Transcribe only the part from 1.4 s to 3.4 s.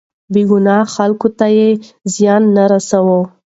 يې زيان نه رساوه.